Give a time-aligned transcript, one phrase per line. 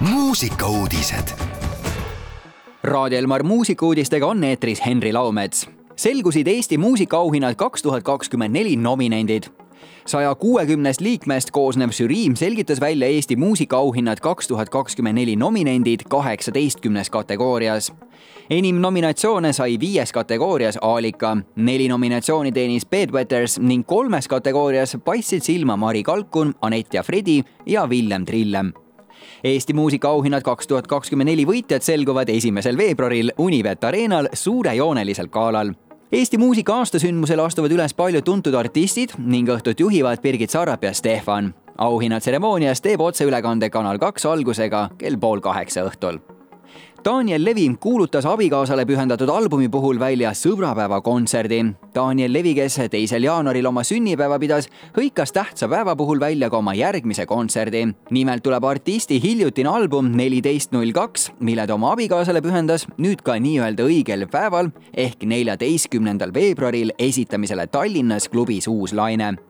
[0.00, 1.28] muusikauudised.
[2.82, 5.68] Raadio Elmar muusikauudistega on eetris Henri Laumets.
[5.96, 9.42] selgusid Eesti muusikaauhinnad kaks tuhat kakskümmend neli nominendid
[10.06, 17.10] saja kuuekümnest liikmest koosnev žürii selgitas välja Eesti muusikaauhinnad kaks tuhat kakskümmend neli nominendid kaheksateistkümnes
[17.10, 17.92] kategoorias.
[18.50, 25.76] enim nominatsioone sai viies kategoorias Aalika, neli nominatsiooni teenis Bedwetters ning kolmes kategoorias paistsid silma
[25.76, 28.72] Mari Kalkun, Anett ja Fredi ja Villem Trillem
[29.44, 35.74] Eesti muusikaauhinnad kaks tuhat kakskümmend neli võitjad selguvad esimesel veebruaril Univet Arenal suurejoonelisel galal
[36.12, 41.54] Eesti muusika aastasündmusel astuvad üles paljud tuntud artistid ning õhtut juhivad Birgit Sarap ja Stefan.
[41.78, 46.18] auhinnatseremoonias teeb otseülekande Kanal kaks algusega kell pool kaheksa õhtul
[47.04, 51.60] Daniel Levi kuulutas abikaasale pühendatud albumi puhul välja sõbrapäevakontserdi.
[51.94, 54.66] Daniel Levi, kes teisel jaanuaril oma sünnipäeva pidas,
[54.96, 57.86] hõikas tähtsa päeva puhul välja ka oma järgmise kontserdi.
[58.10, 63.38] nimelt tuleb artisti hiljutine album neliteist null kaks, mille ta oma abikaasale pühendas nüüd ka
[63.38, 69.47] nii-öelda õigel päeval ehk neljateistkümnendal veebruaril esitamisele Tallinnas klubis Uus Laine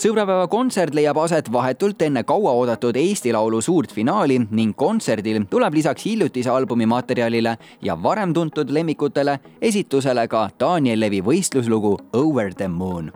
[0.00, 6.06] sõbrapäeva kontsert leiab aset vahetult enne kauaoodatud Eesti Laulu suurt finaali ning kontserdil tuleb lisaks
[6.06, 13.12] hiljutise albumi materjalile ja varem tuntud lemmikutele esitusele ka Daniel Levi võistluslugu Over the Moon.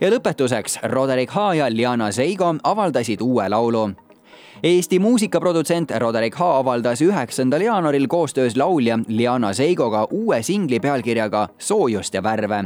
[0.00, 3.88] ja lõpetuseks Roderick H ja Liana Zeigo avaldasid uue laulu
[4.62, 12.14] Eesti muusikaprodutsent Roderick H avaldas üheksandal jaanuaril koostöös laulja Liana Zeigoga uue singli pealkirjaga Soojust
[12.14, 12.64] ja värve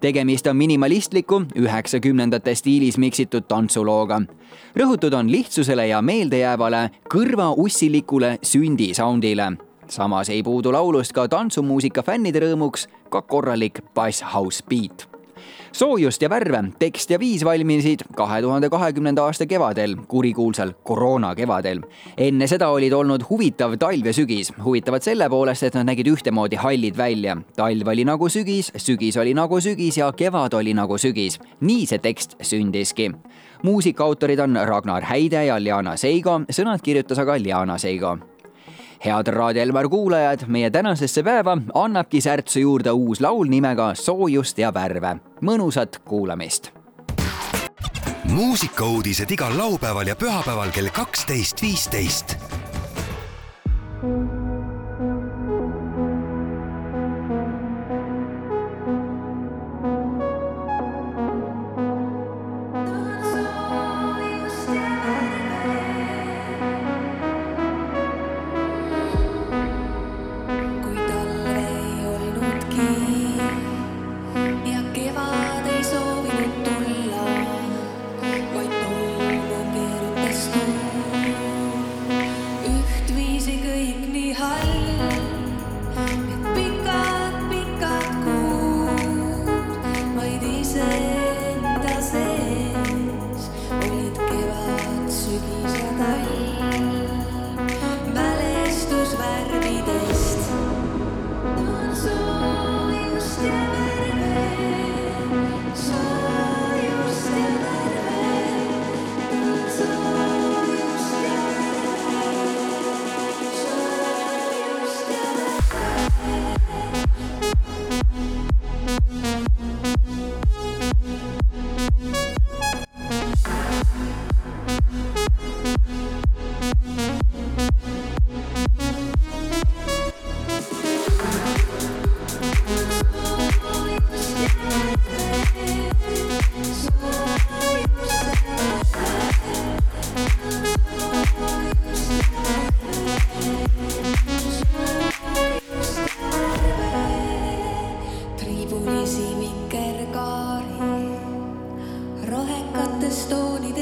[0.00, 4.20] tegemist on minimalistliku, üheksakümnendate stiilis miksitud tantsulooga.
[4.76, 9.52] rõhutud on lihtsusele ja meeldejäävale kõrvaussilikule sündi soundile.
[9.88, 15.17] samas ei puudu laulust ka tantsumuusika fännide rõõmuks ka korralik bass house beat
[15.72, 21.82] soojust ja värve, tekst ja viis valmisid kahe tuhande kahekümnenda aasta kevadel, kurikuulsal koroona kevadel.
[22.16, 26.56] enne seda olid olnud huvitav talv ja sügis, huvitavad selle poolest, et nad nägid ühtemoodi
[26.56, 27.36] hallid välja.
[27.56, 31.38] talv oli nagu sügis, sügis oli nagu sügis ja kevad oli nagu sügis.
[31.60, 33.12] nii see tekst sündiski
[33.62, 38.18] muusikaautorid on Ragnar Häide ja Liana Seigo, sõnad kirjutas aga Liana Seigo
[39.04, 44.74] head Raadio Elmar kuulajad, meie tänasesse päeva annabki särtsu juurde uus laul nimega Soojust ja
[44.74, 45.16] värve.
[45.40, 46.72] Mõnusat kuulamist.
[48.24, 52.36] muusikauudised igal laupäeval ja pühapäeval kell kaksteist, viisteist.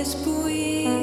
[0.07, 0.96] Lapsepõlvest